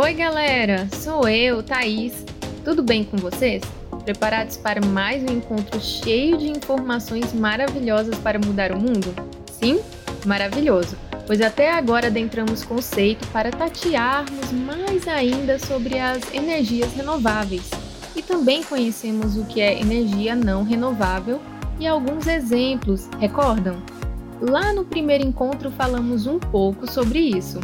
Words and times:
Oi, 0.00 0.14
galera! 0.14 0.86
Sou 0.92 1.28
eu, 1.28 1.60
Thaís. 1.60 2.24
Tudo 2.64 2.84
bem 2.84 3.02
com 3.02 3.16
vocês? 3.16 3.64
Preparados 4.04 4.56
para 4.56 4.80
mais 4.80 5.24
um 5.24 5.38
encontro 5.38 5.80
cheio 5.80 6.38
de 6.38 6.48
informações 6.48 7.32
maravilhosas 7.32 8.16
para 8.18 8.38
mudar 8.38 8.70
o 8.70 8.78
mundo? 8.78 9.12
Sim? 9.50 9.80
Maravilhoso! 10.24 10.96
Pois 11.26 11.40
até 11.40 11.72
agora 11.72 12.06
adentramos 12.06 12.62
conceito 12.62 13.26
para 13.32 13.50
tatearmos 13.50 14.52
mais 14.52 15.08
ainda 15.08 15.58
sobre 15.58 15.98
as 15.98 16.32
energias 16.32 16.92
renováveis 16.94 17.68
e 18.14 18.22
também 18.22 18.62
conhecemos 18.62 19.36
o 19.36 19.44
que 19.46 19.60
é 19.60 19.80
energia 19.80 20.36
não 20.36 20.62
renovável 20.62 21.40
e 21.80 21.88
alguns 21.88 22.28
exemplos, 22.28 23.08
recordam? 23.18 23.82
Lá 24.40 24.72
no 24.72 24.84
primeiro 24.84 25.26
encontro 25.26 25.72
falamos 25.72 26.28
um 26.28 26.38
pouco 26.38 26.88
sobre 26.88 27.18
isso. 27.18 27.58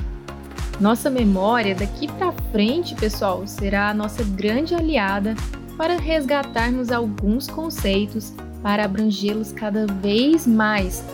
Nossa 0.80 1.08
memória 1.08 1.74
daqui 1.74 2.08
para 2.08 2.32
frente, 2.50 2.94
pessoal, 2.94 3.46
será 3.46 3.90
a 3.90 3.94
nossa 3.94 4.24
grande 4.24 4.74
aliada 4.74 5.34
para 5.76 5.96
resgatarmos 5.96 6.90
alguns 6.90 7.46
conceitos 7.46 8.32
para 8.62 8.84
abrangê-los 8.84 9.52
cada 9.52 9.86
vez 9.86 10.46
mais. 10.46 11.04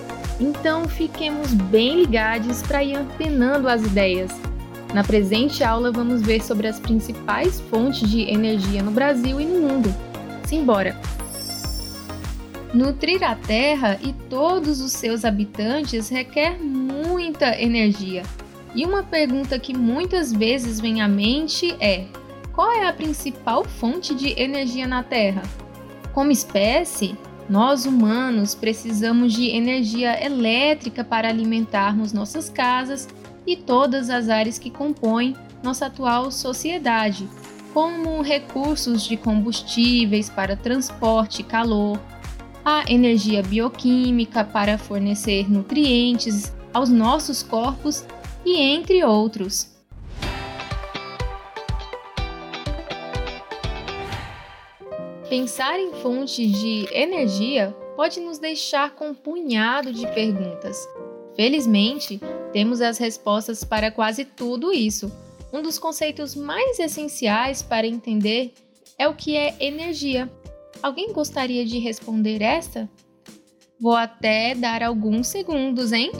Então, 0.40 0.88
fiquemos 0.88 1.52
bem 1.52 1.96
ligados 2.00 2.62
para 2.62 2.82
ir 2.82 2.96
antenando 2.96 3.68
as 3.68 3.82
ideias. 3.82 4.30
Na 4.94 5.04
presente 5.04 5.62
aula, 5.62 5.92
vamos 5.92 6.22
ver 6.22 6.42
sobre 6.42 6.66
as 6.66 6.80
principais 6.80 7.60
fontes 7.60 8.08
de 8.08 8.22
energia 8.22 8.82
no 8.82 8.90
Brasil 8.90 9.40
e 9.40 9.44
no 9.44 9.60
mundo. 9.60 9.94
Simbora! 10.44 10.96
Nutrir 12.72 13.22
a 13.22 13.34
Terra 13.34 13.98
e 14.00 14.12
todos 14.28 14.80
os 14.80 14.92
seus 14.92 15.24
habitantes 15.24 16.08
requer 16.08 16.58
muita 16.58 17.60
energia. 17.60 18.22
E 18.74 18.84
uma 18.84 19.02
pergunta 19.02 19.58
que 19.58 19.76
muitas 19.76 20.32
vezes 20.32 20.80
vem 20.80 21.02
à 21.02 21.08
mente 21.08 21.74
é: 21.80 22.06
qual 22.52 22.70
é 22.72 22.86
a 22.86 22.92
principal 22.92 23.64
fonte 23.64 24.14
de 24.14 24.40
energia 24.40 24.86
na 24.86 25.02
Terra? 25.02 25.42
Como 26.12 26.30
espécie, 26.30 27.16
nós 27.48 27.84
humanos 27.84 28.54
precisamos 28.54 29.32
de 29.32 29.48
energia 29.48 30.24
elétrica 30.24 31.02
para 31.02 31.28
alimentarmos 31.28 32.12
nossas 32.12 32.48
casas 32.48 33.08
e 33.44 33.56
todas 33.56 34.08
as 34.08 34.28
áreas 34.28 34.58
que 34.58 34.70
compõem 34.70 35.34
nossa 35.62 35.86
atual 35.86 36.30
sociedade, 36.30 37.28
como 37.74 38.22
recursos 38.22 39.02
de 39.04 39.16
combustíveis 39.16 40.30
para 40.30 40.56
transporte 40.56 41.40
e 41.40 41.44
calor, 41.44 41.98
a 42.64 42.84
energia 42.90 43.42
bioquímica 43.42 44.44
para 44.44 44.78
fornecer 44.78 45.50
nutrientes 45.50 46.52
aos 46.72 46.88
nossos 46.88 47.42
corpos 47.42 48.04
e 48.44 48.56
entre 48.56 49.04
outros. 49.04 49.70
Pensar 55.28 55.78
em 55.78 55.92
fontes 55.94 56.50
de 56.50 56.88
energia 56.92 57.74
pode 57.94 58.18
nos 58.18 58.38
deixar 58.38 58.94
com 58.96 59.10
um 59.10 59.14
punhado 59.14 59.92
de 59.92 60.06
perguntas. 60.08 60.76
Felizmente, 61.36 62.20
temos 62.52 62.80
as 62.80 62.98
respostas 62.98 63.62
para 63.62 63.90
quase 63.90 64.24
tudo 64.24 64.72
isso. 64.72 65.10
Um 65.52 65.62
dos 65.62 65.78
conceitos 65.78 66.34
mais 66.34 66.78
essenciais 66.78 67.62
para 67.62 67.86
entender 67.86 68.52
é 68.98 69.06
o 69.08 69.14
que 69.14 69.36
é 69.36 69.54
energia. 69.60 70.30
Alguém 70.82 71.12
gostaria 71.12 71.64
de 71.64 71.78
responder 71.78 72.42
esta? 72.42 72.88
Vou 73.80 73.94
até 73.94 74.54
dar 74.54 74.82
alguns 74.82 75.28
segundos, 75.28 75.92
hein? 75.92 76.10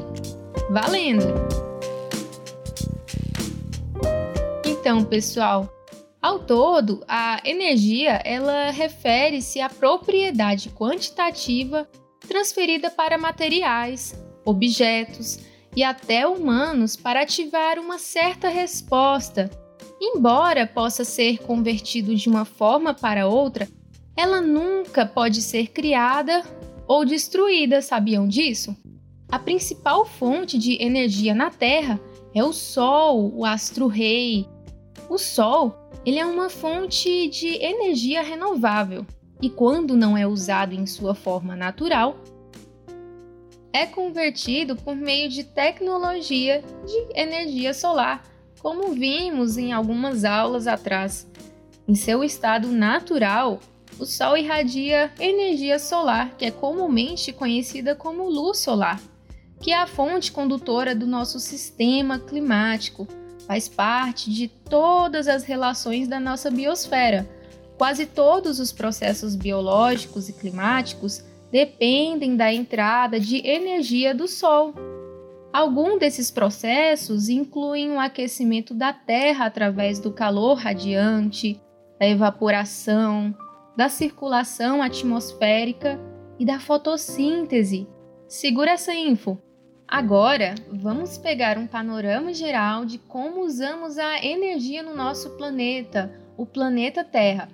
Valendo! 0.70 1.69
Então, 4.80 5.04
pessoal, 5.04 5.70
ao 6.22 6.38
todo, 6.38 7.04
a 7.06 7.38
energia 7.44 8.12
ela 8.24 8.70
refere-se 8.70 9.60
à 9.60 9.68
propriedade 9.68 10.70
quantitativa 10.70 11.86
transferida 12.26 12.90
para 12.90 13.18
materiais, 13.18 14.14
objetos 14.42 15.38
e 15.76 15.84
até 15.84 16.26
humanos 16.26 16.96
para 16.96 17.20
ativar 17.20 17.78
uma 17.78 17.98
certa 17.98 18.48
resposta. 18.48 19.50
Embora 20.00 20.66
possa 20.66 21.04
ser 21.04 21.36
convertido 21.40 22.16
de 22.16 22.30
uma 22.30 22.46
forma 22.46 22.94
para 22.94 23.28
outra, 23.28 23.68
ela 24.16 24.40
nunca 24.40 25.04
pode 25.04 25.42
ser 25.42 25.68
criada 25.68 26.42
ou 26.88 27.04
destruída, 27.04 27.82
sabiam 27.82 28.26
disso? 28.26 28.74
A 29.30 29.38
principal 29.38 30.06
fonte 30.06 30.56
de 30.56 30.82
energia 30.82 31.34
na 31.34 31.50
Terra 31.50 32.00
é 32.34 32.42
o 32.42 32.52
Sol, 32.52 33.30
o 33.36 33.44
astro-rei. 33.44 34.48
O 35.10 35.18
Sol 35.18 35.76
ele 36.06 36.20
é 36.20 36.24
uma 36.24 36.48
fonte 36.48 37.26
de 37.26 37.60
energia 37.60 38.22
renovável 38.22 39.04
e, 39.42 39.50
quando 39.50 39.96
não 39.96 40.16
é 40.16 40.24
usado 40.24 40.72
em 40.72 40.86
sua 40.86 41.16
forma 41.16 41.56
natural, 41.56 42.16
é 43.72 43.86
convertido 43.86 44.76
por 44.76 44.94
meio 44.94 45.28
de 45.28 45.42
tecnologia 45.42 46.62
de 46.86 47.20
energia 47.20 47.74
solar, 47.74 48.22
como 48.60 48.92
vimos 48.92 49.58
em 49.58 49.72
algumas 49.72 50.24
aulas 50.24 50.68
atrás. 50.68 51.28
Em 51.88 51.96
seu 51.96 52.22
estado 52.22 52.68
natural, 52.68 53.58
o 53.98 54.06
Sol 54.06 54.36
irradia 54.36 55.12
energia 55.18 55.80
solar, 55.80 56.36
que 56.38 56.44
é 56.44 56.52
comumente 56.52 57.32
conhecida 57.32 57.96
como 57.96 58.30
luz 58.30 58.58
solar, 58.58 59.00
que 59.60 59.72
é 59.72 59.76
a 59.76 59.88
fonte 59.88 60.30
condutora 60.30 60.94
do 60.94 61.04
nosso 61.04 61.40
sistema 61.40 62.16
climático, 62.16 63.08
faz 63.50 63.68
parte 63.68 64.30
de 64.32 64.46
todas 64.46 65.26
as 65.26 65.42
relações 65.42 66.06
da 66.06 66.20
nossa 66.20 66.48
biosfera. 66.52 67.28
Quase 67.76 68.06
todos 68.06 68.60
os 68.60 68.70
processos 68.70 69.34
biológicos 69.34 70.28
e 70.28 70.32
climáticos 70.32 71.24
dependem 71.50 72.36
da 72.36 72.54
entrada 72.54 73.18
de 73.18 73.44
energia 73.44 74.14
do 74.14 74.28
Sol. 74.28 74.72
Alguns 75.52 75.98
desses 75.98 76.30
processos 76.30 77.28
incluem 77.28 77.90
o 77.90 77.98
aquecimento 77.98 78.72
da 78.72 78.92
Terra 78.92 79.46
através 79.46 79.98
do 79.98 80.12
calor 80.12 80.54
radiante, 80.54 81.60
da 81.98 82.06
evaporação, 82.06 83.34
da 83.76 83.88
circulação 83.88 84.80
atmosférica 84.80 85.98
e 86.38 86.44
da 86.44 86.60
fotossíntese. 86.60 87.88
Segura 88.28 88.70
essa 88.70 88.94
info! 88.94 89.36
Agora, 89.90 90.54
vamos 90.72 91.18
pegar 91.18 91.58
um 91.58 91.66
panorama 91.66 92.32
geral 92.32 92.84
de 92.84 92.96
como 92.96 93.44
usamos 93.44 93.98
a 93.98 94.24
energia 94.24 94.84
no 94.84 94.94
nosso 94.94 95.30
planeta, 95.30 96.14
o 96.36 96.46
planeta 96.46 97.02
Terra. 97.02 97.48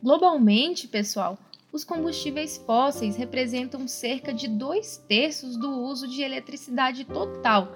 Globalmente, 0.00 0.86
pessoal, 0.86 1.36
os 1.72 1.82
combustíveis 1.82 2.58
fósseis 2.58 3.16
representam 3.16 3.88
cerca 3.88 4.32
de 4.32 4.46
dois 4.46 4.98
terços 5.08 5.56
do 5.56 5.68
uso 5.68 6.06
de 6.06 6.22
eletricidade 6.22 7.04
total. 7.04 7.74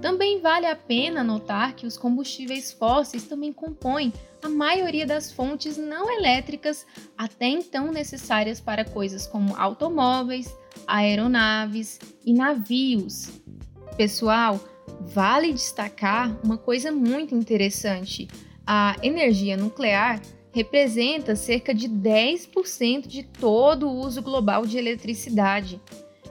Também 0.00 0.40
vale 0.40 0.66
a 0.66 0.76
pena 0.76 1.24
notar 1.24 1.74
que 1.74 1.84
os 1.84 1.98
combustíveis 1.98 2.70
fósseis 2.70 3.24
também 3.24 3.52
compõem 3.52 4.12
a 4.40 4.48
maioria 4.48 5.04
das 5.04 5.32
fontes 5.32 5.76
não 5.76 6.08
elétricas 6.08 6.86
até 7.16 7.46
então 7.46 7.90
necessárias 7.90 8.60
para 8.60 8.84
coisas 8.84 9.26
como 9.26 9.56
automóveis, 9.56 10.56
aeronaves 10.88 12.00
e 12.24 12.32
navios. 12.32 13.28
Pessoal, 13.96 14.58
vale 15.02 15.52
destacar 15.52 16.36
uma 16.42 16.56
coisa 16.56 16.90
muito 16.90 17.34
interessante: 17.34 18.26
a 18.66 18.96
energia 19.02 19.56
nuclear 19.56 20.20
representa 20.50 21.36
cerca 21.36 21.74
de 21.74 21.88
10% 21.88 23.06
de 23.06 23.22
todo 23.22 23.88
o 23.88 24.00
uso 24.00 24.22
global 24.22 24.64
de 24.64 24.78
eletricidade. 24.78 25.80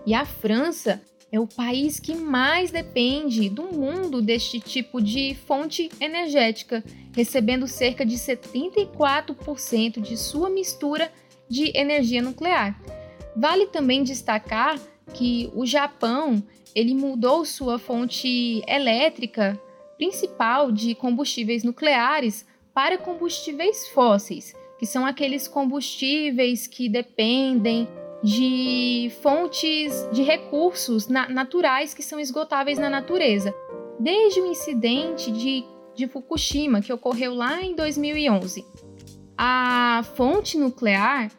E 0.06 0.14
a 0.14 0.26
França 0.26 1.02
é 1.32 1.40
o 1.40 1.48
país 1.48 2.00
que 2.00 2.16
mais 2.16 2.72
depende 2.72 3.50
do 3.50 3.64
mundo 3.64 4.22
deste 4.22 4.60
tipo 4.60 5.02
de 5.02 5.36
fonte 5.46 5.90
energética, 6.00 6.84
recebendo 7.14 7.68
cerca 7.68 8.06
de 8.06 8.16
74% 8.16 10.02
de 10.02 10.18
sua 10.18 10.50
mistura 10.50 11.12
de 11.50 11.72
energia 11.78 12.22
nuclear. 12.22 12.80
Vale 13.38 13.68
também 13.68 14.04
destacar 14.04 14.80
que 15.14 15.52
o 15.54 15.64
Japão 15.64 16.44
ele 16.74 16.96
mudou 16.96 17.46
sua 17.46 17.78
fonte 17.78 18.64
elétrica 18.68 19.60
principal 19.96 20.72
de 20.72 20.96
combustíveis 20.96 21.64
nucleares 21.64 22.46
para 22.74 22.98
combustíveis 22.98 23.88
fósseis, 23.90 24.56
que 24.80 24.88
são 24.88 25.06
aqueles 25.06 25.48
combustíveis 25.48 26.66
que 26.66 26.90
dependem 26.90 27.88
de 28.24 29.12
fontes 29.22 30.08
de 30.12 30.24
recursos 30.24 31.08
na 31.08 31.30
naturais 31.30 31.94
que 31.94 32.02
são 32.02 32.20
esgotáveis 32.20 32.80
na 32.80 32.90
natureza. 32.90 33.54
Desde 34.00 34.42
o 34.42 34.48
incidente 34.48 35.32
de, 35.32 35.64
de 35.96 36.08
Fukushima, 36.08 36.82
que 36.82 36.92
ocorreu 36.92 37.36
lá 37.36 37.62
em 37.62 37.76
2011. 37.76 38.66
A 39.38 40.04
fonte 40.16 40.58
nuclear 40.58 41.32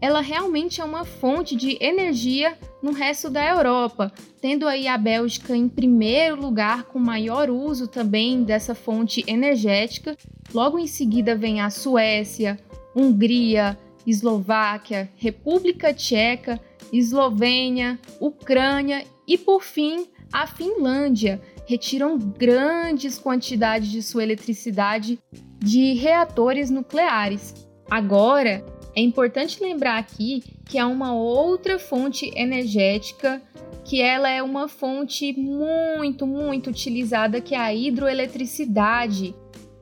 ela 0.00 0.20
realmente 0.20 0.80
é 0.80 0.84
uma 0.84 1.04
fonte 1.04 1.56
de 1.56 1.78
energia 1.80 2.58
no 2.82 2.92
resto 2.92 3.30
da 3.30 3.48
Europa, 3.48 4.12
tendo 4.40 4.68
aí 4.68 4.86
a 4.86 4.98
Bélgica 4.98 5.56
em 5.56 5.68
primeiro 5.68 6.40
lugar 6.40 6.84
com 6.84 6.98
maior 6.98 7.48
uso 7.48 7.88
também 7.88 8.42
dessa 8.42 8.74
fonte 8.74 9.24
energética. 9.26 10.16
Logo 10.52 10.78
em 10.78 10.86
seguida 10.86 11.34
vem 11.34 11.60
a 11.60 11.70
Suécia, 11.70 12.58
Hungria, 12.94 13.78
Eslováquia, 14.06 15.10
República 15.16 15.94
Tcheca, 15.94 16.60
Eslovênia, 16.92 17.98
Ucrânia 18.20 19.04
e 19.26 19.38
por 19.38 19.62
fim 19.62 20.06
a 20.32 20.46
Finlândia. 20.46 21.40
Retiram 21.66 22.18
grandes 22.18 23.18
quantidades 23.18 23.88
de 23.88 24.02
sua 24.02 24.22
eletricidade 24.22 25.18
de 25.58 25.94
reatores 25.94 26.68
nucleares. 26.68 27.54
Agora, 27.90 28.64
é 28.94 29.00
importante 29.00 29.62
lembrar 29.62 29.98
aqui 29.98 30.42
que 30.64 30.78
há 30.78 30.86
uma 30.86 31.14
outra 31.14 31.78
fonte 31.78 32.30
energética 32.36 33.42
que 33.84 34.00
ela 34.00 34.30
é 34.30 34.42
uma 34.42 34.66
fonte 34.66 35.32
muito, 35.38 36.26
muito 36.26 36.70
utilizada 36.70 37.40
que 37.40 37.54
é 37.54 37.58
a 37.58 37.74
hidroeletricidade. 37.74 39.34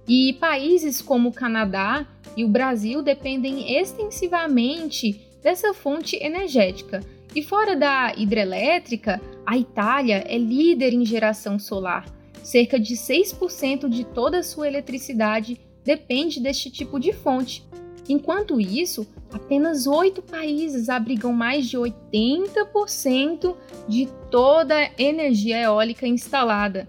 E 0.09 0.33
países 0.41 1.01
como 1.01 1.29
o 1.29 1.33
Canadá 1.33 2.07
e 2.37 2.45
o 2.45 2.49
Brasil 2.49 3.03
dependem 3.03 3.79
extensivamente 3.79 5.21
dessa 5.43 5.73
fonte 5.73 6.17
energética. 6.17 7.01
E 7.35 7.43
fora 7.43 7.77
da 7.77 8.13
hidrelétrica, 8.17 9.21
a 9.47 9.57
Itália 9.57 10.25
é 10.27 10.37
líder 10.37 10.93
em 10.93 11.05
geração 11.05 11.59
solar. 11.59 12.05
Cerca 12.43 12.81
de 12.81 12.95
6% 12.95 13.89
de 13.89 14.05
toda 14.05 14.39
a 14.39 14.43
sua 14.43 14.67
eletricidade 14.67 15.61
depende 15.85 16.41
deste 16.41 16.71
tipo 16.71 16.99
de 16.99 17.13
fonte. 17.13 17.65
Enquanto 18.09 18.61
isso, 18.61 19.07
apenas 19.33 19.87
oito 19.87 20.23
países 20.23 20.89
abrigam 20.89 21.33
mais 21.33 21.67
de 21.67 21.77
80% 21.77 23.55
de 23.89 24.09
toda 24.31 24.77
a 24.77 24.91
energia 24.99 25.61
eólica 25.61 26.07
instalada. 26.07 26.87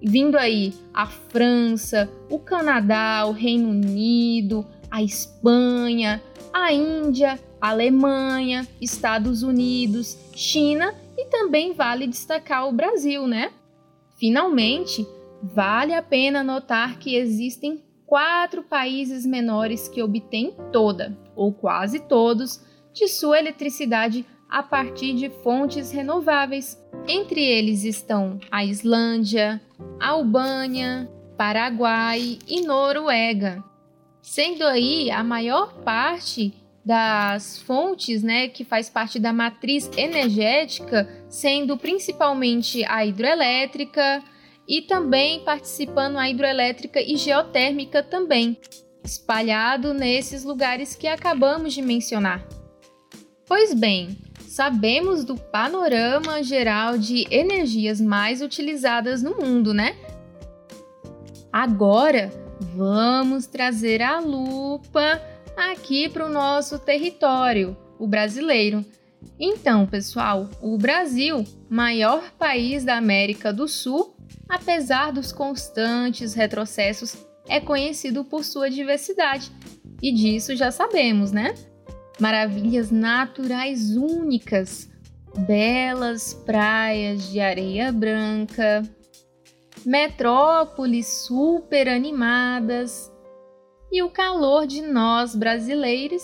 Vindo 0.00 0.36
aí 0.36 0.74
a 0.92 1.06
França, 1.06 2.10
o 2.30 2.38
Canadá, 2.38 3.24
o 3.26 3.32
Reino 3.32 3.70
Unido, 3.70 4.66
a 4.90 5.02
Espanha, 5.02 6.22
a 6.52 6.72
Índia, 6.72 7.38
a 7.60 7.70
Alemanha, 7.70 8.66
Estados 8.80 9.42
Unidos, 9.42 10.16
China 10.34 10.94
e 11.16 11.26
também 11.26 11.72
vale 11.72 12.06
destacar 12.06 12.68
o 12.68 12.72
Brasil, 12.72 13.26
né? 13.26 13.50
Finalmente, 14.16 15.06
vale 15.42 15.92
a 15.92 16.02
pena 16.02 16.42
notar 16.42 16.98
que 16.98 17.16
existem 17.16 17.82
quatro 18.08 18.62
países 18.62 19.26
menores 19.26 19.86
que 19.86 20.02
obtêm 20.02 20.56
toda, 20.72 21.16
ou 21.36 21.52
quase 21.52 22.00
todos, 22.00 22.64
de 22.92 23.06
sua 23.06 23.38
eletricidade 23.38 24.24
a 24.48 24.62
partir 24.62 25.14
de 25.14 25.28
fontes 25.28 25.92
renováveis. 25.92 26.82
Entre 27.06 27.44
eles 27.44 27.84
estão 27.84 28.40
a 28.50 28.64
Islândia, 28.64 29.60
Albânia, 30.00 31.08
Paraguai 31.36 32.38
e 32.48 32.62
Noruega. 32.62 33.62
Sendo 34.22 34.64
aí 34.64 35.10
a 35.10 35.22
maior 35.22 35.74
parte 35.84 36.54
das 36.82 37.58
fontes, 37.58 38.22
né, 38.22 38.48
que 38.48 38.64
faz 38.64 38.88
parte 38.88 39.18
da 39.18 39.34
matriz 39.34 39.90
energética, 39.98 41.06
sendo 41.28 41.76
principalmente 41.76 42.82
a 42.86 43.04
hidrelétrica, 43.04 44.24
e 44.68 44.82
também 44.82 45.40
participando 45.40 46.18
a 46.18 46.28
hidroelétrica 46.28 47.00
e 47.00 47.16
geotérmica 47.16 48.02
também, 48.02 48.58
espalhado 49.02 49.94
nesses 49.94 50.44
lugares 50.44 50.94
que 50.94 51.06
acabamos 51.06 51.72
de 51.72 51.80
mencionar. 51.80 52.46
Pois 53.46 53.72
bem, 53.72 54.18
sabemos 54.46 55.24
do 55.24 55.36
panorama 55.36 56.42
geral 56.42 56.98
de 56.98 57.26
energias 57.30 57.98
mais 57.98 58.42
utilizadas 58.42 59.22
no 59.22 59.36
mundo, 59.36 59.72
né? 59.72 59.96
Agora 61.50 62.30
vamos 62.74 63.46
trazer 63.46 64.02
a 64.02 64.20
lupa 64.20 65.22
aqui 65.56 66.10
para 66.10 66.26
o 66.26 66.28
nosso 66.28 66.78
território, 66.78 67.74
o 67.98 68.06
brasileiro. 68.06 68.84
Então, 69.40 69.86
pessoal, 69.86 70.48
o 70.60 70.76
Brasil, 70.76 71.44
maior 71.70 72.32
país 72.32 72.84
da 72.84 72.96
América 72.96 73.52
do 73.52 73.66
Sul, 73.66 74.14
apesar 74.48 75.12
dos 75.12 75.32
constantes 75.32 76.34
retrocessos, 76.34 77.16
é 77.48 77.60
conhecido 77.60 78.24
por 78.24 78.44
sua 78.44 78.70
diversidade. 78.70 79.50
E 80.02 80.12
disso 80.12 80.54
já 80.54 80.70
sabemos, 80.70 81.32
né? 81.32 81.54
Maravilhas 82.20 82.90
naturais 82.90 83.96
únicas, 83.96 84.88
belas 85.46 86.34
praias 86.34 87.30
de 87.30 87.40
areia 87.40 87.92
branca, 87.92 88.82
metrópoles 89.84 91.06
super 91.26 91.88
animadas 91.88 93.12
e 93.90 94.02
o 94.02 94.10
calor 94.10 94.66
de 94.66 94.82
nós 94.82 95.34
brasileiros 95.34 96.22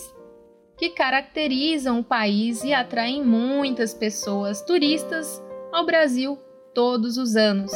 que 0.77 0.91
caracterizam 0.91 2.01
o 2.01 2.05
país 2.05 2.65
e 2.65 2.75
atraem 2.75 3.25
muitas 3.25 3.95
pessoas 3.95 4.61
turistas 4.63 5.43
ao 5.73 5.87
Brasil 5.87 6.37
todos 6.75 7.17
os 7.17 7.37
anos. 7.37 7.73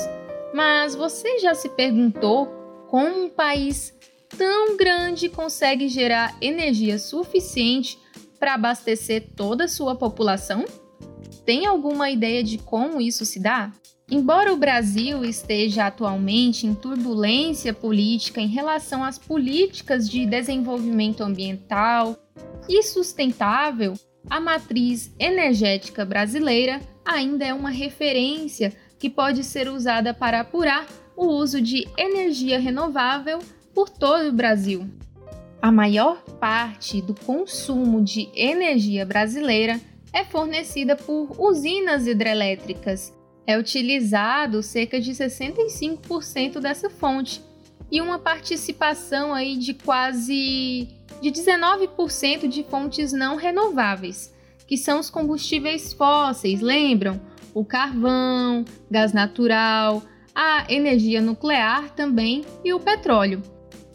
Mas 0.53 0.95
você 0.95 1.39
já 1.39 1.55
se 1.55 1.69
perguntou 1.69 2.47
como 2.89 3.25
um 3.25 3.29
país 3.29 3.95
tão 4.37 4.77
grande 4.77 5.29
consegue 5.29 5.89
gerar 5.89 6.37
energia 6.41 6.99
suficiente 6.99 7.99
para 8.39 8.55
abastecer 8.55 9.29
toda 9.37 9.65
a 9.65 9.69
sua 9.69 9.95
população? 9.95 10.65
Tem 11.45 11.67
alguma 11.67 12.11
ideia 12.11 12.43
de 12.43 12.59
como 12.59 13.01
isso 13.01 13.25
se 13.25 13.41
dá? 13.41 13.73
Embora 14.11 14.53
o 14.55 14.57
Brasil 14.57 15.23
esteja 15.23 15.87
atualmente 15.87 16.67
em 16.67 16.75
turbulência 16.75 17.75
política 17.75 18.41
em 18.41 18.47
relação 18.47 19.05
às 19.05 19.19
políticas 19.19 20.09
de 20.09 20.25
desenvolvimento 20.25 21.23
ambiental 21.23 22.17
e 22.67 22.83
sustentável, 22.83 23.93
a 24.31 24.41
matriz 24.41 25.13
energética 25.19 26.07
brasileira 26.07 26.81
ainda 27.05 27.45
é 27.45 27.53
uma 27.53 27.71
referência 27.71 28.75
que 28.99 29.09
pode 29.09 29.45
ser 29.45 29.69
usada 29.69 30.13
para 30.13 30.41
apurar 30.41 30.87
o 31.17 31.27
uso 31.27 31.61
de 31.61 31.87
energia 31.97 32.59
renovável 32.59 33.39
por 33.75 33.89
todo 33.89 34.29
o 34.29 34.33
Brasil. 34.33 34.89
A 35.61 35.73
maior 35.73 36.23
parte 36.41 37.03
do 37.03 37.15
consumo 37.15 38.03
de 38.03 38.29
energia 38.35 39.05
brasileira 39.05 39.81
é 40.13 40.25
fornecida 40.25 40.97
por 40.97 41.35
usinas 41.39 42.07
hidrelétricas. 42.07 43.13
É 43.47 43.59
utilizado 43.59 44.63
cerca 44.63 45.01
de 45.01 45.11
65% 45.11 46.61
dessa 46.61 46.89
fonte 46.89 47.43
e 47.91 48.01
uma 48.01 48.19
participação 48.19 49.33
aí 49.33 49.57
de 49.57 49.75
quase 49.75 50.89
de 51.21 51.33
19% 51.33 52.47
de 52.47 52.63
fontes 52.63 53.13
não 53.13 53.37
renováveis, 53.37 54.33
que 54.67 54.77
são 54.77 55.01
os 55.01 55.11
combustíveis 55.11 55.93
fósseis, 55.93 56.61
lembram? 56.61 57.21
O 57.55 57.65
carvão, 57.65 58.65
gás 58.91 59.13
natural, 59.13 60.03
a 60.35 60.65
energia 60.69 61.21
nuclear 61.21 61.91
também 61.91 62.45
e 62.65 62.73
o 62.73 62.79
petróleo. 62.79 63.43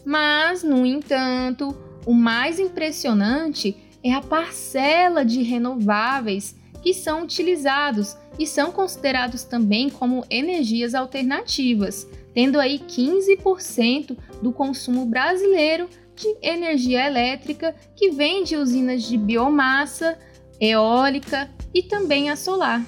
Mas, 0.04 0.62
no 0.62 0.84
entanto, 0.84 1.74
o 2.04 2.12
mais 2.12 2.58
impressionante 2.58 3.76
é 4.02 4.12
a 4.12 4.20
parcela 4.20 5.24
de 5.24 5.42
renováveis 5.42 6.54
que 6.82 6.92
são 6.92 7.22
utilizados 7.22 8.14
e 8.38 8.46
são 8.46 8.70
considerados 8.70 9.44
também 9.44 9.88
como 9.88 10.24
energias 10.28 10.94
alternativas, 10.94 12.06
tendo 12.34 12.60
aí 12.60 12.78
15% 12.78 14.16
do 14.42 14.52
consumo 14.52 15.06
brasileiro 15.06 15.88
de 16.14 16.36
energia 16.42 17.06
elétrica 17.06 17.74
que 17.96 18.10
vem 18.10 18.44
de 18.44 18.56
usinas 18.56 19.02
de 19.04 19.16
biomassa, 19.16 20.18
eólica 20.60 21.50
e 21.72 21.82
também 21.82 22.28
a 22.28 22.36
solar 22.36 22.84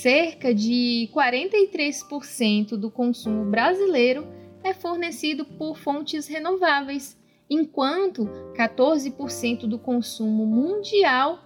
cerca 0.00 0.54
de 0.54 1.08
43% 1.14 2.76
do 2.76 2.90
consumo 2.90 3.44
brasileiro 3.44 4.26
é 4.62 4.74
fornecido 4.74 5.44
por 5.44 5.78
fontes 5.78 6.26
renováveis, 6.26 7.16
enquanto 7.48 8.24
14% 8.56 9.66
do 9.66 9.78
consumo 9.78 10.46
mundial 10.46 11.38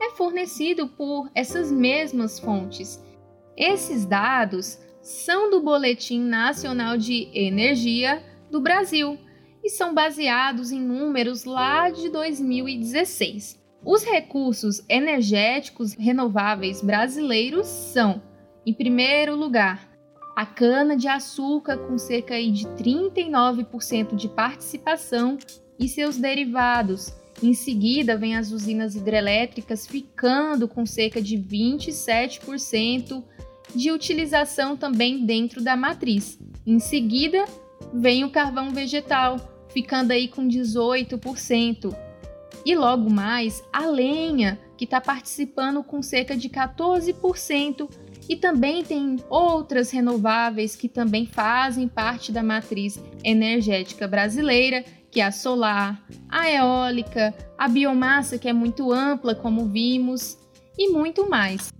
é 0.00 0.10
fornecido 0.10 0.88
por 0.88 1.30
essas 1.34 1.72
mesmas 1.72 2.38
fontes. 2.38 3.02
Esses 3.56 4.04
dados 4.04 4.78
são 5.02 5.50
do 5.50 5.60
Boletim 5.60 6.20
Nacional 6.20 6.96
de 6.96 7.28
Energia 7.34 8.22
do 8.50 8.60
Brasil 8.60 9.18
e 9.64 9.70
são 9.70 9.94
baseados 9.94 10.70
em 10.70 10.80
números 10.80 11.44
lá 11.44 11.90
de 11.90 12.08
2016. 12.10 13.65
Os 13.84 14.04
recursos 14.04 14.82
energéticos 14.88 15.94
renováveis 15.94 16.82
brasileiros 16.82 17.66
são, 17.66 18.22
em 18.64 18.72
primeiro 18.72 19.36
lugar, 19.36 19.88
a 20.36 20.44
cana-de-açúcar, 20.44 21.78
com 21.78 21.96
cerca 21.96 22.34
de 22.34 22.66
39% 22.66 24.14
de 24.14 24.28
participação, 24.28 25.38
e 25.78 25.88
seus 25.88 26.16
derivados, 26.16 27.12
Em 27.42 27.52
seguida, 27.52 28.16
vem 28.16 28.34
as 28.34 28.50
usinas 28.50 28.94
hidrelétricas 28.94 29.86
ficando 29.86 30.66
com 30.66 30.86
cerca 30.86 31.20
de 31.20 31.36
27% 31.36 33.22
de 33.74 33.90
utilização 33.90 34.76
também 34.76 35.26
dentro 35.26 35.62
da 35.62 35.76
matriz. 35.76 36.38
Em 36.66 36.78
seguida, 36.78 37.44
vem 37.92 38.24
o 38.24 38.30
carvão 38.30 38.70
vegetal, 38.70 39.36
ficando 39.68 40.12
aí 40.12 40.28
com 40.28 40.48
18%. 40.48 41.94
E 42.66 42.74
logo 42.74 43.08
mais, 43.08 43.62
a 43.72 43.86
lenha, 43.86 44.58
que 44.76 44.82
está 44.82 45.00
participando 45.00 45.84
com 45.84 46.02
cerca 46.02 46.36
de 46.36 46.48
14%, 46.48 47.88
e 48.28 48.34
também 48.34 48.82
tem 48.82 49.14
outras 49.30 49.92
renováveis 49.92 50.74
que 50.74 50.88
também 50.88 51.26
fazem 51.26 51.86
parte 51.86 52.32
da 52.32 52.42
matriz 52.42 53.00
energética 53.22 54.08
brasileira, 54.08 54.84
que 55.12 55.20
é 55.20 55.24
a 55.24 55.30
solar, 55.30 56.04
a 56.28 56.50
eólica, 56.50 57.32
a 57.56 57.68
biomassa, 57.68 58.36
que 58.36 58.48
é 58.48 58.52
muito 58.52 58.92
ampla, 58.92 59.32
como 59.32 59.66
vimos, 59.66 60.36
e 60.76 60.90
muito 60.90 61.30
mais. 61.30 61.72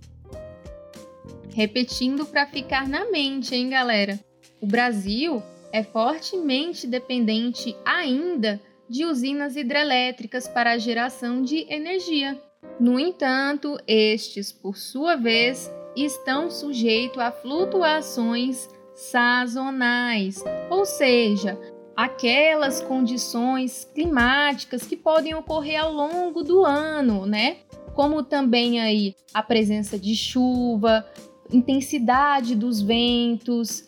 Repetindo 1.53 2.25
para 2.25 2.47
ficar 2.47 2.87
na 2.87 3.11
mente, 3.11 3.53
hein, 3.53 3.69
galera? 3.69 4.17
O 4.61 4.65
Brasil 4.65 5.43
é 5.73 5.83
fortemente 5.83 6.87
dependente 6.87 7.75
ainda 7.83 8.61
de 8.89 9.05
usinas 9.05 9.55
hidrelétricas 9.55 10.47
para 10.47 10.71
a 10.71 10.77
geração 10.77 11.41
de 11.41 11.65
energia. 11.71 12.41
No 12.79 12.99
entanto, 12.99 13.77
estes, 13.87 14.51
por 14.51 14.77
sua 14.77 15.15
vez, 15.15 15.71
estão 15.95 16.49
sujeitos 16.49 17.19
a 17.19 17.31
flutuações 17.31 18.69
sazonais, 18.93 20.43
ou 20.69 20.85
seja, 20.85 21.59
aquelas 21.95 22.81
condições 22.81 23.89
climáticas 23.95 24.83
que 24.83 24.95
podem 24.95 25.33
ocorrer 25.33 25.81
ao 25.81 25.91
longo 25.91 26.43
do 26.43 26.63
ano, 26.63 27.25
né? 27.25 27.57
Como 27.95 28.21
também 28.21 28.79
aí 28.79 29.15
a 29.33 29.41
presença 29.41 29.97
de 29.97 30.15
chuva, 30.15 31.03
intensidade 31.51 32.55
dos 32.55 32.81
ventos, 32.81 33.87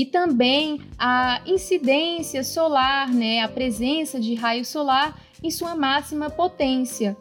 e 0.00 0.06
também 0.06 0.80
a 0.98 1.42
incidência 1.44 2.42
solar, 2.42 3.12
né, 3.12 3.42
a 3.42 3.48
presença 3.48 4.18
de 4.18 4.34
raio 4.34 4.64
solar 4.64 5.20
em 5.42 5.50
sua 5.50 5.74
máxima 5.74 6.30
potência. 6.30 7.14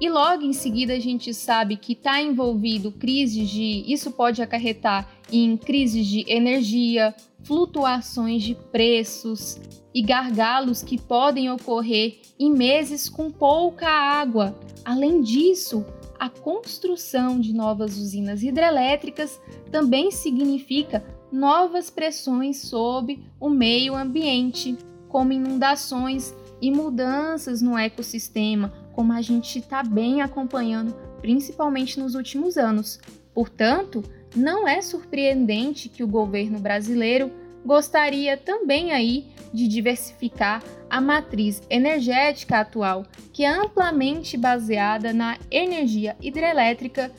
E 0.00 0.08
logo 0.08 0.44
em 0.44 0.52
seguida 0.52 0.92
a 0.92 1.00
gente 1.00 1.34
sabe 1.34 1.76
que 1.76 1.94
está 1.94 2.22
envolvido 2.22 2.92
crises 2.92 3.50
de. 3.50 3.82
Isso 3.92 4.12
pode 4.12 4.40
acarretar 4.40 5.10
em 5.32 5.56
crises 5.56 6.06
de 6.06 6.24
energia, 6.28 7.12
flutuações 7.42 8.44
de 8.44 8.54
preços 8.54 9.58
e 9.92 10.00
gargalos 10.00 10.84
que 10.84 11.00
podem 11.00 11.50
ocorrer 11.50 12.20
em 12.38 12.52
meses 12.52 13.08
com 13.08 13.32
pouca 13.32 13.88
água. 13.88 14.56
Além 14.84 15.22
disso, 15.22 15.84
a 16.20 16.28
construção 16.28 17.40
de 17.40 17.52
novas 17.52 17.98
usinas 17.98 18.44
hidrelétricas 18.44 19.40
também 19.72 20.12
significa 20.12 21.04
novas 21.30 21.90
pressões 21.90 22.58
sobre 22.58 23.24
o 23.40 23.48
meio 23.48 23.94
ambiente, 23.94 24.76
como 25.08 25.32
inundações 25.32 26.34
e 26.60 26.70
mudanças 26.70 27.60
no 27.60 27.76
ecossistema, 27.76 28.72
como 28.92 29.12
a 29.12 29.20
gente 29.20 29.58
está 29.58 29.82
bem 29.82 30.22
acompanhando, 30.22 30.94
principalmente 31.20 31.98
nos 32.00 32.14
últimos 32.14 32.56
anos. 32.56 32.98
Portanto, 33.34 34.02
não 34.34 34.66
é 34.66 34.80
surpreendente 34.80 35.88
que 35.88 36.02
o 36.02 36.08
governo 36.08 36.58
brasileiro 36.58 37.30
gostaria 37.64 38.36
também 38.36 38.92
aí 38.92 39.26
de 39.52 39.66
diversificar 39.66 40.62
a 40.88 41.00
matriz 41.00 41.62
energética 41.68 42.60
atual, 42.60 43.04
que 43.32 43.44
é 43.44 43.48
amplamente 43.48 44.36
baseada 44.36 45.12
na 45.12 45.36
energia 45.50 46.16
hidrelétrica 46.20 47.10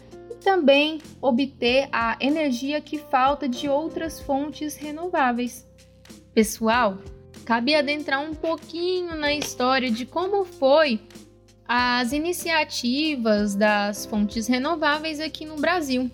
também 0.48 1.02
obter 1.22 1.90
a 1.92 2.16
energia 2.22 2.80
que 2.80 2.98
falta 2.98 3.50
de 3.50 3.68
outras 3.68 4.22
fontes 4.22 4.78
renováveis. 4.78 5.68
Pessoal, 6.34 7.00
cabe 7.44 7.76
adentrar 7.76 8.22
um 8.22 8.34
pouquinho 8.34 9.14
na 9.18 9.34
história 9.34 9.92
de 9.92 10.06
como 10.06 10.46
foi 10.46 11.02
as 11.68 12.14
iniciativas 12.14 13.56
das 13.56 14.06
fontes 14.06 14.48
renováveis 14.48 15.20
aqui 15.20 15.44
no 15.44 15.58
Brasil. 15.58 16.10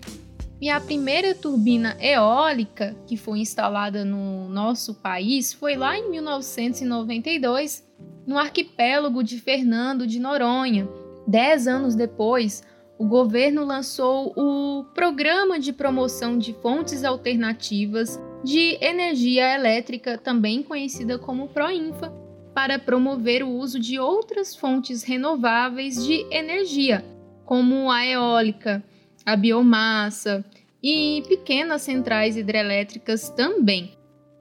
E 0.60 0.68
a 0.68 0.80
primeira 0.80 1.32
turbina 1.32 1.96
eólica 2.00 2.96
que 3.06 3.16
foi 3.16 3.38
instalada 3.38 4.04
no 4.04 4.48
nosso 4.48 4.94
país 4.94 5.52
foi 5.52 5.76
lá 5.76 5.96
em 5.96 6.10
1992, 6.10 7.86
no 8.26 8.36
arquipélago 8.36 9.22
de 9.22 9.40
Fernando 9.40 10.08
de 10.08 10.18
Noronha. 10.18 10.88
Dez 11.24 11.68
anos 11.68 11.94
depois, 11.94 12.64
o 12.98 13.06
governo 13.06 13.64
lançou 13.64 14.32
o 14.36 14.84
Programa 14.94 15.58
de 15.58 15.72
Promoção 15.72 16.38
de 16.38 16.52
Fontes 16.54 17.04
Alternativas 17.04 18.20
de 18.44 18.78
Energia 18.80 19.54
Elétrica, 19.54 20.16
também 20.16 20.62
conhecida 20.62 21.18
como 21.18 21.48
PROINFA, 21.48 22.12
para 22.54 22.78
promover 22.78 23.42
o 23.42 23.48
uso 23.48 23.80
de 23.80 23.98
outras 23.98 24.54
fontes 24.54 25.02
renováveis 25.02 26.04
de 26.04 26.24
energia, 26.30 27.04
como 27.44 27.90
a 27.90 28.06
eólica, 28.06 28.84
a 29.26 29.34
biomassa 29.34 30.44
e 30.80 31.24
pequenas 31.26 31.82
centrais 31.82 32.36
hidrelétricas 32.36 33.28
também. 33.30 33.98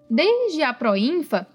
Desde 0.08 0.62
a 0.62 0.74
Proinfa, 0.74 1.48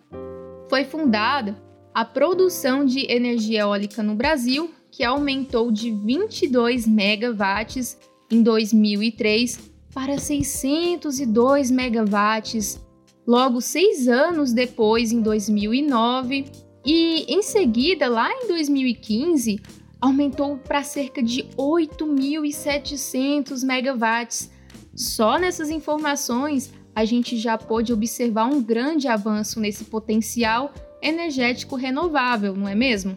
foi 0.69 0.85
fundada 0.85 1.57
a 1.95 2.05
produção 2.05 2.85
de 2.85 3.11
energia 3.11 3.61
eólica 3.61 4.03
no 4.03 4.17
Brasil 4.17 4.75
que 4.91 5.05
aumentou 5.05 5.71
de 5.71 5.91
22 5.91 6.87
megawatts 6.87 7.99
em 8.31 8.43
2003 8.43 9.59
para 9.93 10.17
602 10.19 11.71
megawatts, 11.71 12.81
logo 13.27 13.61
seis 13.61 14.09
anos 14.09 14.51
depois, 14.53 15.13
em 15.13 15.21
2009, 15.21 16.47
e 16.85 17.25
em 17.29 17.43
seguida, 17.43 18.09
lá 18.09 18.33
em 18.33 18.49
2015, 18.49 19.61
aumentou 20.01 20.57
para 20.57 20.83
cerca 20.83 21.23
de 21.23 21.45
8.700 21.57 23.63
megawatts. 23.65 24.51
Só 24.95 25.39
nessas 25.39 25.69
informações, 25.71 26.73
a 26.95 27.05
gente 27.05 27.37
já 27.37 27.59
pôde 27.59 27.93
observar 27.93 28.47
um 28.47 28.63
grande 28.63 29.09
avanço 29.09 29.61
nesse 29.61 29.85
potencial 29.85 30.73
energético 31.01 31.77
renovável, 31.77 32.57
não 32.57 32.69
é 32.69 32.75
mesmo? 32.75 33.17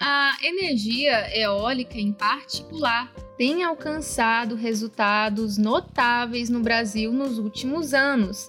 A 0.00 0.36
energia 0.42 1.36
eólica, 1.36 1.98
em 1.98 2.12
particular, 2.12 3.12
tem 3.36 3.64
alcançado 3.64 4.54
resultados 4.54 5.58
notáveis 5.58 6.48
no 6.48 6.60
Brasil 6.60 7.12
nos 7.12 7.38
últimos 7.38 7.92
anos. 7.94 8.48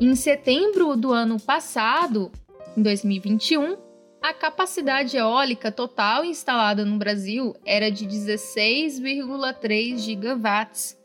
Em 0.00 0.14
setembro 0.14 0.96
do 0.96 1.12
ano 1.12 1.40
passado, 1.40 2.30
em 2.76 2.82
2021, 2.82 3.76
a 4.22 4.32
capacidade 4.32 5.16
eólica 5.16 5.70
total 5.70 6.24
instalada 6.24 6.84
no 6.84 6.96
Brasil 6.96 7.54
era 7.64 7.90
de 7.90 8.06
16,3 8.06 9.98
gigawatts. 9.98 10.96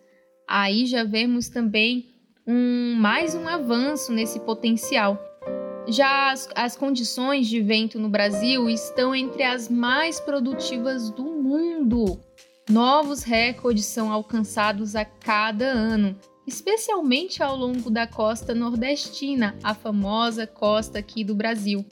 Aí 0.48 0.86
já 0.86 1.04
vemos 1.04 1.50
também 1.50 2.16
um, 2.48 2.96
mais 2.96 3.36
um 3.36 3.48
avanço 3.48 4.12
nesse 4.12 4.40
potencial. 4.40 5.29
Já 5.90 6.32
as, 6.32 6.48
as 6.54 6.76
condições 6.76 7.48
de 7.48 7.60
vento 7.62 7.98
no 7.98 8.10
Brasil 8.10 8.70
estão 8.70 9.16
entre 9.16 9.42
as 9.42 9.68
mais 9.68 10.20
produtivas 10.20 11.10
do 11.10 11.24
mundo. 11.24 12.20
Novos 12.70 13.24
recordes 13.24 13.88
são 13.88 14.12
alcançados 14.12 14.96
a 14.96 15.04
cada 15.04 15.66
ano, 15.66 16.16
especialmente 16.46 17.42
ao 17.42 17.56
longo 17.56 17.90
da 17.90 18.06
costa 18.06 18.54
nordestina, 18.54 19.58
a 19.64 19.74
famosa 19.74 20.46
costa 20.46 21.00
aqui 21.00 21.24
do 21.24 21.34
Brasil. 21.34 21.84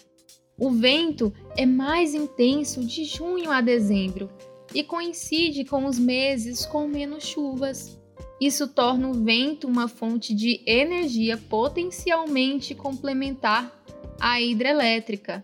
O 0.60 0.70
vento 0.70 1.34
é 1.56 1.66
mais 1.66 2.14
intenso 2.14 2.86
de 2.86 3.04
junho 3.04 3.50
a 3.50 3.62
dezembro 3.62 4.30
e 4.76 4.84
coincide 4.84 5.66
com 5.66 5.86
os 5.86 5.98
meses 5.98 6.68
com 6.68 6.88
menos 6.88 7.26
chuvas. 7.26 7.98
Isso 8.40 8.68
torna 8.68 9.08
o 9.08 9.14
vento 9.14 9.68
uma 9.68 9.88
fonte 9.88 10.36
de 10.36 10.62
energia 10.68 11.36
potencialmente 11.36 12.76
complementar 12.76 13.77
a 14.20 14.42
hidrelétrica. 14.42 15.42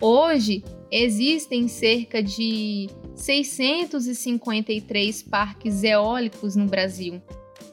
Hoje, 0.00 0.64
existem 0.90 1.68
cerca 1.68 2.22
de 2.22 2.88
653 3.14 5.22
parques 5.22 5.84
eólicos 5.84 6.56
no 6.56 6.66
Brasil. 6.66 7.22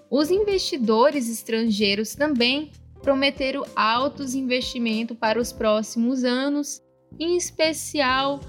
Os 0.10 0.32
investidores 0.32 1.30
estrangeiros 1.30 2.16
também 2.16 2.72
prometeram 3.02 3.66
altos 3.76 4.36
investimentos 4.36 5.18
para 5.18 5.40
os 5.40 5.52
próximos 5.52 6.24
anos, 6.24 6.82
em 7.20 7.38
especial 7.38 8.40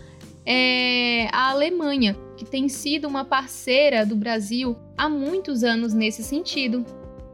é, 0.45 1.29
a 1.33 1.51
Alemanha, 1.51 2.17
que 2.37 2.45
tem 2.45 2.69
sido 2.69 3.07
uma 3.07 3.25
parceira 3.25 4.05
do 4.05 4.17
Brasil 4.17 4.77
há 4.97 5.09
muitos 5.09 5.63
anos 5.63 5.93
nesse 5.93 6.23
sentido. 6.23 6.85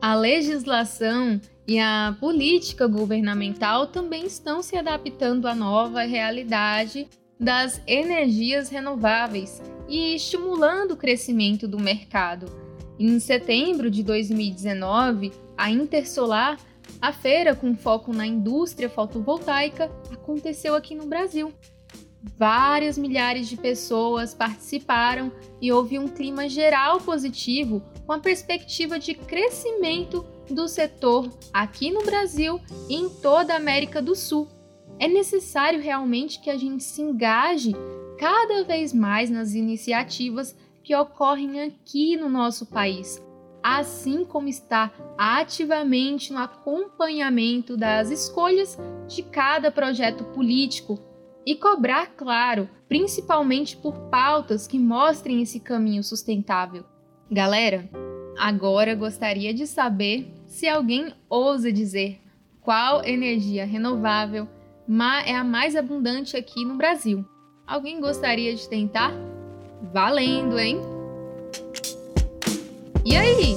A 0.01 0.15
legislação 0.15 1.41
e 1.67 1.81
a 1.81 2.17
política 2.21 2.87
governamental 2.87 3.89
também 3.89 4.27
estão 4.27 4.63
se 4.63 4.77
adaptando 4.77 5.49
à 5.49 5.55
nova 5.55 6.03
realidade 6.03 7.09
das 7.39 7.81
energias 7.87 8.69
renováveis 8.69 9.61
e 9.89 10.15
estimulando 10.15 10.93
o 10.93 10.97
crescimento 10.97 11.67
do 11.67 11.79
mercado. 11.79 12.47
Em 12.99 13.19
setembro 13.19 13.91
de 13.91 14.03
2019, 14.03 15.33
a 15.57 15.71
Intersolar, 15.71 16.59
a 17.01 17.13
feira 17.13 17.55
com 17.55 17.75
foco 17.75 18.13
na 18.13 18.27
indústria 18.27 18.89
fotovoltaica, 18.89 19.91
aconteceu 20.13 20.75
aqui 20.75 20.95
no 20.95 21.07
Brasil. 21.07 21.53
Várias 22.39 22.97
milhares 22.97 23.49
de 23.49 23.57
pessoas 23.57 24.35
participaram 24.35 25.31
e 25.61 25.71
houve 25.71 25.99
um 25.99 26.09
clima 26.09 26.49
geral 26.49 27.01
positivo 27.01 27.83
com 28.07 28.13
a 28.13 28.19
perspectiva 28.19 28.99
de 28.99 29.15
crescimento 29.15 30.25
do 30.51 30.69
setor 30.69 31.31
aqui 31.53 31.91
no 31.91 32.03
Brasil 32.03 32.61
e 32.89 32.95
em 32.95 33.09
toda 33.09 33.53
a 33.53 33.57
América 33.57 34.01
do 34.01 34.15
Sul. 34.15 34.49
É 34.99 35.07
necessário 35.07 35.81
realmente 35.81 36.41
que 36.41 36.51
a 36.51 36.57
gente 36.57 36.83
se 36.83 37.03
engaje 37.03 37.73
cada 38.19 38.65
vez 38.65 38.93
mais 38.93 39.29
nas 39.29 39.55
iniciativas 39.55 40.57
que 40.83 40.95
ocorrem 40.95 41.61
aqui 41.61 42.17
no 42.17 42.29
nosso 42.29 42.67
país, 42.67 43.23
assim 43.63 44.25
como 44.25 44.49
está 44.49 44.93
ativamente 45.19 46.33
no 46.33 46.39
acompanhamento 46.39 47.77
das 47.77 48.11
escolhas 48.11 48.79
de 49.07 49.23
cada 49.23 49.71
projeto 49.71 50.25
político 50.25 50.99
e 51.45 51.55
cobrar, 51.55 52.13
claro, 52.17 52.69
principalmente 52.89 53.77
por 53.77 53.95
pautas 54.09 54.67
que 54.67 54.79
mostrem 54.79 55.43
esse 55.43 55.61
caminho 55.61 56.03
sustentável. 56.03 56.85
Galera, 57.31 57.89
agora 58.39 58.95
gostaria 58.95 59.53
de 59.53 59.67
saber 59.67 60.33
se 60.47 60.69
alguém 60.69 61.13
ousa 61.29 61.73
dizer 61.73 62.21
qual 62.61 63.05
energia 63.05 63.65
renovável 63.67 64.49
é 65.25 65.35
a 65.35 65.45
mais 65.45 65.75
abundante 65.75 66.37
aqui 66.37 66.65
no 66.65 66.77
Brasil. 66.77 67.25
Alguém 67.67 68.01
gostaria 68.01 68.55
de 68.55 68.69
tentar? 68.69 69.13
Valendo, 69.93 70.59
hein? 70.59 70.81
E 73.05 73.17
aí? 73.17 73.57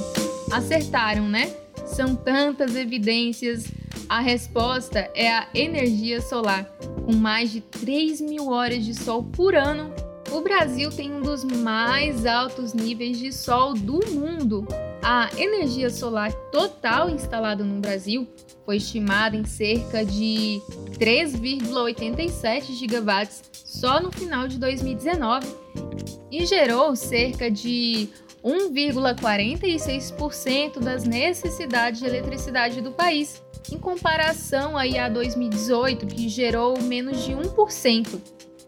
Acertaram, 0.52 1.28
né? 1.28 1.54
São 1.86 2.16
tantas 2.16 2.74
evidências. 2.74 3.70
A 4.08 4.20
resposta 4.20 5.08
é 5.14 5.30
a 5.30 5.48
energia 5.54 6.20
solar. 6.20 6.64
Com 7.04 7.14
mais 7.14 7.52
de 7.52 7.60
3 7.60 8.20
mil 8.20 8.48
horas 8.48 8.84
de 8.84 8.94
sol 8.94 9.22
por 9.22 9.54
ano, 9.54 9.92
o 10.32 10.40
Brasil 10.40 10.90
tem 10.90 11.12
um 11.12 11.20
dos 11.20 11.44
mais 11.44 12.26
altos 12.26 12.74
níveis 12.74 13.18
de 13.18 13.32
sol 13.32 13.74
do 13.74 14.00
mundo. 14.10 14.66
A 15.02 15.30
energia 15.36 15.88
solar 15.88 16.32
total 16.52 17.08
instalada 17.08 17.64
no 17.64 17.80
Brasil 17.80 18.28
foi 18.64 18.76
estimada 18.76 19.36
em 19.36 19.44
cerca 19.44 20.04
de 20.04 20.60
3,87 20.98 22.78
gigawatts 22.78 23.42
só 23.52 24.00
no 24.00 24.12
final 24.12 24.46
de 24.46 24.58
2019 24.58 25.46
e 26.30 26.44
gerou 26.44 26.94
cerca 26.94 27.50
de 27.50 28.10
1,46% 28.44 30.80
das 30.80 31.04
necessidades 31.04 32.00
de 32.00 32.06
eletricidade 32.06 32.80
do 32.80 32.92
país, 32.92 33.42
em 33.72 33.78
comparação 33.78 34.76
aí 34.76 34.98
a 34.98 35.08
2018, 35.08 36.06
que 36.06 36.28
gerou 36.28 36.80
menos 36.80 37.24
de 37.24 37.32
1%. 37.32 38.20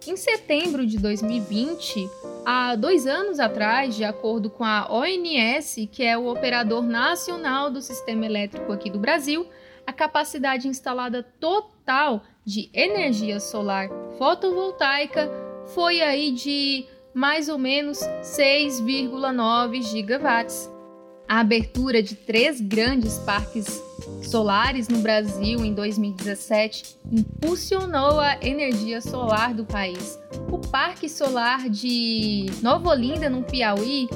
Em 0.04 0.16
setembro 0.16 0.84
de 0.84 0.98
2020, 0.98 2.10
há 2.44 2.74
dois 2.74 3.06
anos 3.06 3.38
atrás, 3.38 3.94
de 3.94 4.02
acordo 4.02 4.50
com 4.50 4.64
a 4.64 4.92
ONS, 4.92 5.88
que 5.92 6.02
é 6.02 6.18
o 6.18 6.26
operador 6.26 6.82
nacional 6.82 7.70
do 7.70 7.80
sistema 7.80 8.26
elétrico 8.26 8.72
aqui 8.72 8.90
do 8.90 8.98
Brasil, 8.98 9.46
a 9.86 9.92
capacidade 9.92 10.66
instalada 10.66 11.22
total 11.22 12.24
de 12.44 12.68
energia 12.74 13.38
solar 13.38 13.88
fotovoltaica 14.18 15.30
foi 15.66 16.02
aí 16.02 16.32
de 16.32 16.84
mais 17.14 17.48
ou 17.48 17.58
menos 17.58 18.00
6,9 18.22 19.82
gigawatts. 19.82 20.68
A 21.32 21.40
abertura 21.40 22.02
de 22.02 22.14
três 22.14 22.60
grandes 22.60 23.16
parques 23.20 23.82
solares 24.22 24.86
no 24.86 24.98
Brasil 24.98 25.64
em 25.64 25.72
2017 25.72 26.98
impulsionou 27.10 28.20
a 28.20 28.36
energia 28.42 29.00
solar 29.00 29.54
do 29.54 29.64
país. 29.64 30.18
O 30.50 30.58
Parque 30.58 31.08
Solar 31.08 31.70
de 31.70 32.50
Nova 32.60 32.90
Olinda, 32.90 33.30
no 33.30 33.42
Piauí, 33.42 34.10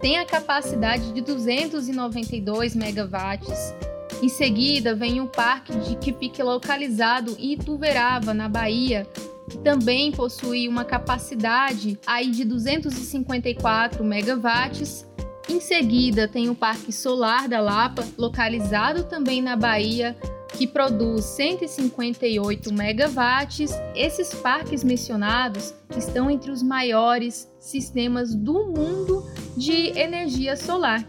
tem 0.00 0.18
a 0.18 0.26
capacidade 0.26 1.14
de 1.14 1.22
292 1.22 2.76
megawatts. 2.76 3.74
Em 4.22 4.28
seguida, 4.28 4.94
vem 4.94 5.18
o 5.22 5.28
Parque 5.28 5.74
de 5.74 5.96
que 5.96 6.42
localizado 6.42 7.38
em 7.38 7.54
Ituverava, 7.54 8.34
na 8.34 8.50
Bahia, 8.50 9.06
que 9.48 9.56
também 9.56 10.12
possui 10.12 10.68
uma 10.68 10.84
capacidade 10.84 11.98
aí 12.06 12.30
de 12.30 12.44
254 12.44 14.04
megawatts 14.04 15.08
em 15.50 15.60
seguida, 15.60 16.28
tem 16.28 16.48
o 16.48 16.54
Parque 16.54 16.92
Solar 16.92 17.48
da 17.48 17.60
Lapa, 17.60 18.06
localizado 18.16 19.04
também 19.04 19.42
na 19.42 19.56
Bahia, 19.56 20.16
que 20.56 20.66
produz 20.66 21.24
158 21.24 22.72
megawatts. 22.72 23.72
Esses 23.94 24.32
parques 24.32 24.84
mencionados 24.84 25.74
estão 25.96 26.30
entre 26.30 26.52
os 26.52 26.62
maiores 26.62 27.50
sistemas 27.58 28.34
do 28.34 28.66
mundo 28.66 29.24
de 29.56 29.98
energia 29.98 30.56
solar. 30.56 31.04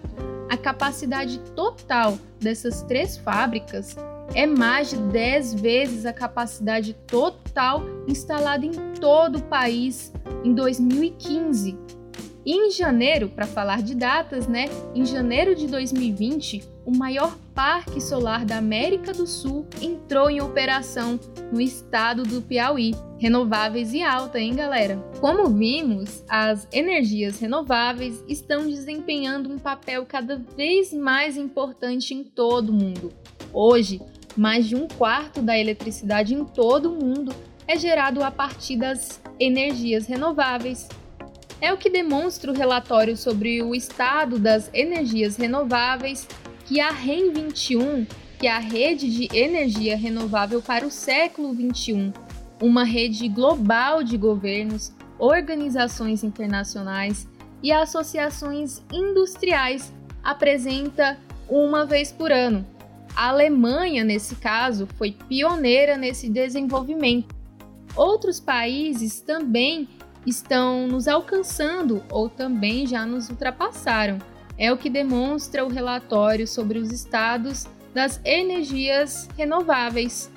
A 0.49 0.57
capacidade 0.57 1.39
total 1.55 2.17
dessas 2.39 2.81
três 2.83 3.17
fábricas 3.17 3.95
é 4.33 4.47
mais 4.47 4.89
de 4.89 4.97
10 4.97 5.53
vezes 5.55 6.05
a 6.05 6.13
capacidade 6.13 6.93
total 7.05 7.83
instalada 8.07 8.65
em 8.65 8.71
todo 8.99 9.37
o 9.37 9.43
país 9.43 10.11
em 10.43 10.53
2015. 10.53 12.00
E 12.45 12.53
em 12.53 12.71
janeiro, 12.71 13.29
para 13.29 13.45
falar 13.45 13.81
de 13.83 13.93
datas, 13.93 14.47
né? 14.47 14.65
Em 14.95 15.05
janeiro 15.05 15.55
de 15.55 15.67
2020, 15.67 16.63
o 16.83 16.91
maior 16.95 17.37
parque 17.53 18.01
solar 18.01 18.43
da 18.45 18.57
América 18.57 19.13
do 19.13 19.27
Sul 19.27 19.67
entrou 19.79 20.29
em 20.29 20.41
operação 20.41 21.19
no 21.51 21.61
estado 21.61 22.23
do 22.23 22.41
Piauí. 22.41 22.95
Renováveis 23.19 23.93
e 23.93 24.01
alta, 24.01 24.39
hein, 24.39 24.55
galera? 24.55 24.97
Como 25.19 25.47
vimos, 25.47 26.23
as 26.27 26.67
energias 26.71 27.39
renováveis 27.39 28.23
estão 28.27 28.67
desempenhando 28.67 29.51
um 29.51 29.59
papel 29.59 30.03
cada 30.07 30.37
vez 30.57 30.91
mais 30.91 31.37
importante 31.37 32.15
em 32.15 32.23
todo 32.23 32.69
o 32.69 32.73
mundo. 32.73 33.13
Hoje, 33.53 34.01
mais 34.35 34.65
de 34.65 34.75
um 34.75 34.87
quarto 34.87 35.41
da 35.41 35.57
eletricidade 35.57 36.33
em 36.33 36.43
todo 36.43 36.91
o 36.91 36.95
mundo 36.95 37.31
é 37.67 37.77
gerado 37.77 38.23
a 38.23 38.31
partir 38.31 38.77
das 38.77 39.21
energias 39.39 40.07
renováveis, 40.07 40.87
é 41.61 41.71
o 41.71 41.77
que 41.77 41.89
demonstra 41.89 42.51
o 42.51 42.55
relatório 42.55 43.15
sobre 43.15 43.61
o 43.61 43.75
estado 43.75 44.39
das 44.39 44.69
energias 44.73 45.37
renováveis 45.37 46.27
que 46.65 46.79
a 46.79 46.89
REN 46.89 47.31
21, 47.31 48.05
que 48.39 48.47
é 48.47 48.51
a 48.51 48.59
rede 48.59 49.09
de 49.09 49.37
energia 49.37 49.95
renovável 49.95 50.59
para 50.61 50.85
o 50.85 50.91
século 50.91 51.53
21, 51.53 52.11
uma 52.59 52.83
rede 52.83 53.27
global 53.29 54.03
de 54.03 54.17
governos, 54.17 54.91
organizações 55.19 56.23
internacionais 56.23 57.27
e 57.61 57.71
associações 57.71 58.81
industriais, 58.91 59.93
apresenta 60.23 61.19
uma 61.47 61.85
vez 61.85 62.11
por 62.11 62.31
ano. 62.31 62.65
A 63.15 63.29
Alemanha, 63.29 64.03
nesse 64.03 64.35
caso, 64.35 64.87
foi 64.97 65.11
pioneira 65.11 65.95
nesse 65.95 66.27
desenvolvimento. 66.27 67.35
Outros 67.95 68.39
países 68.39 69.19
também 69.19 69.87
estão 70.25 70.87
nos 70.87 71.07
alcançando 71.07 72.03
ou 72.09 72.29
também 72.29 72.85
já 72.85 73.05
nos 73.05 73.29
ultrapassaram. 73.29 74.19
É 74.57 74.71
o 74.71 74.77
que 74.77 74.89
demonstra 74.89 75.65
o 75.65 75.69
relatório 75.69 76.47
sobre 76.47 76.77
os 76.77 76.91
estados 76.91 77.67
das 77.93 78.21
energias 78.23 79.27
renováveis. 79.37 80.31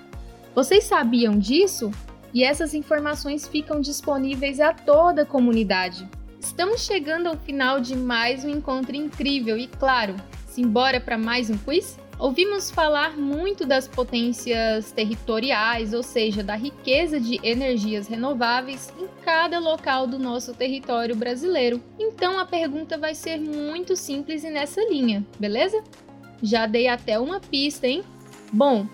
Vocês 0.54 0.84
sabiam 0.84 1.38
disso? 1.38 1.90
E 2.32 2.42
essas 2.42 2.74
informações 2.74 3.46
ficam 3.46 3.80
disponíveis 3.80 4.58
a 4.60 4.72
toda 4.72 5.22
a 5.22 5.26
comunidade. 5.26 6.08
Estamos 6.40 6.84
chegando 6.84 7.28
ao 7.28 7.36
final 7.36 7.80
de 7.80 7.96
mais 7.96 8.44
um 8.44 8.50
encontro 8.50 8.94
incrível 8.94 9.56
e, 9.56 9.66
claro, 9.66 10.16
simbora 10.46 11.00
para 11.00 11.16
mais 11.16 11.48
um 11.48 11.56
quiz? 11.56 11.96
Ouvimos 12.18 12.70
falar 12.70 13.16
muito 13.16 13.66
das 13.66 13.88
potências 13.88 14.92
territoriais, 14.92 15.92
ou 15.92 16.02
seja, 16.02 16.44
da 16.44 16.54
riqueza 16.54 17.18
de 17.18 17.40
energias 17.42 18.06
renováveis 18.06 18.92
em 18.98 19.08
cada 19.24 19.58
local 19.58 20.06
do 20.06 20.18
nosso 20.18 20.54
território 20.54 21.16
brasileiro. 21.16 21.82
Então 21.98 22.38
a 22.38 22.46
pergunta 22.46 22.96
vai 22.96 23.14
ser 23.14 23.38
muito 23.38 23.96
simples 23.96 24.44
e 24.44 24.50
nessa 24.50 24.80
linha, 24.88 25.26
beleza? 25.40 25.82
Já 26.40 26.66
dei 26.66 26.86
até 26.86 27.18
uma 27.18 27.40
pista, 27.40 27.86
hein? 27.86 28.02
Bom, 28.52 28.86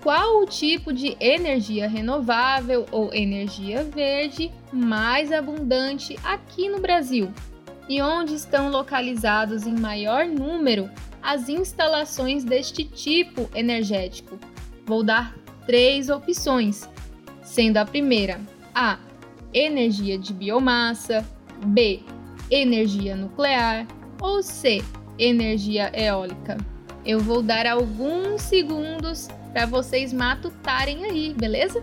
qual 0.00 0.42
o 0.42 0.46
tipo 0.46 0.92
de 0.92 1.16
energia 1.18 1.88
renovável 1.88 2.86
ou 2.92 3.12
energia 3.12 3.82
verde 3.82 4.52
mais 4.72 5.32
abundante 5.32 6.16
aqui 6.22 6.68
no 6.68 6.80
Brasil? 6.80 7.32
E 7.88 8.00
onde 8.00 8.34
estão 8.34 8.70
localizados 8.70 9.66
em 9.66 9.74
maior 9.74 10.26
número 10.26 10.88
as 11.22 11.48
instalações 11.48 12.44
deste 12.44 12.84
tipo 12.84 13.48
energético. 13.54 14.38
Vou 14.86 15.02
dar 15.02 15.36
três 15.66 16.08
opções, 16.08 16.88
sendo 17.42 17.76
a 17.76 17.84
primeira 17.84 18.40
A. 18.74 18.98
energia 19.52 20.18
de 20.18 20.32
biomassa, 20.32 21.26
B, 21.66 22.00
energia 22.50 23.16
nuclear 23.16 23.86
ou 24.20 24.42
C, 24.42 24.82
energia 25.18 25.90
eólica? 25.94 26.56
Eu 27.04 27.20
vou 27.20 27.42
dar 27.42 27.66
alguns 27.66 28.42
segundos 28.42 29.28
para 29.52 29.66
vocês 29.66 30.12
matutarem 30.12 31.04
aí, 31.04 31.34
beleza? 31.34 31.82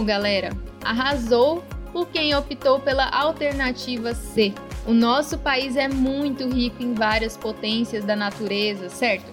Bom, 0.00 0.06
galera, 0.06 0.56
arrasou 0.82 1.62
por 1.92 2.08
quem 2.08 2.34
optou 2.34 2.80
pela 2.80 3.06
alternativa 3.10 4.14
C. 4.14 4.54
O 4.86 4.94
nosso 4.94 5.36
país 5.36 5.76
é 5.76 5.88
muito 5.88 6.48
rico 6.48 6.82
em 6.82 6.94
várias 6.94 7.36
potências 7.36 8.02
da 8.02 8.16
natureza, 8.16 8.88
certo? 8.88 9.30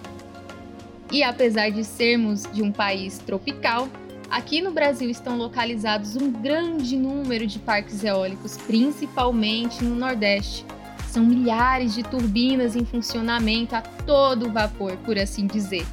E 1.10 1.22
apesar 1.22 1.70
de 1.70 1.82
sermos 1.84 2.42
de 2.52 2.62
um 2.62 2.70
país 2.70 3.16
tropical, 3.16 3.88
aqui 4.30 4.60
no 4.60 4.70
Brasil 4.70 5.08
estão 5.08 5.38
localizados 5.38 6.16
um 6.16 6.30
grande 6.30 6.98
número 6.98 7.46
de 7.46 7.58
parques 7.58 8.04
eólicos, 8.04 8.58
principalmente 8.58 9.82
no 9.82 9.94
Nordeste. 9.94 10.66
São 11.06 11.24
milhares 11.24 11.94
de 11.94 12.02
turbinas 12.02 12.76
em 12.76 12.84
funcionamento 12.84 13.74
a 13.74 13.80
todo 13.80 14.52
vapor, 14.52 14.98
por 14.98 15.18
assim 15.18 15.46
dizer. 15.46 15.86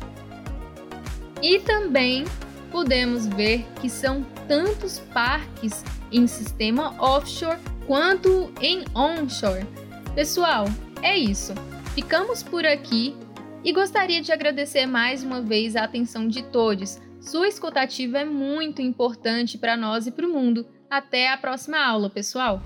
E 1.42 1.60
também 1.60 2.26
podemos 2.70 3.26
ver 3.26 3.66
que 3.80 3.90
são 3.90 4.35
tantos 4.48 5.00
parques 5.14 5.84
em 6.12 6.28
sistema 6.28 6.96
offshore 7.00 7.60
quanto 7.86 8.52
em 8.62 8.84
onshore. 8.94 9.66
Pessoal, 10.14 10.66
é 11.02 11.18
isso. 11.18 11.54
Ficamos 11.94 12.44
por 12.44 12.66
aqui 12.66 13.16
e 13.64 13.72
gostaria 13.72 14.22
de 14.22 14.32
agradecer 14.32 14.86
mais 14.86 15.24
uma 15.24 15.42
vez 15.42 15.76
a 15.76 15.84
atenção 15.84 16.28
de 16.28 16.44
todos. 16.44 17.00
Sua 17.20 17.48
escutativa 17.48 18.20
é 18.20 18.26
muito 18.26 18.82
importante 18.82 19.58
para 19.58 19.76
nós 19.76 20.06
e 20.06 20.12
para 20.12 20.28
o 20.28 20.32
mundo. 20.32 20.68
Até 20.90 21.32
a 21.32 21.38
próxima 21.38 21.84
aula, 21.84 22.10
pessoal! 22.10 22.62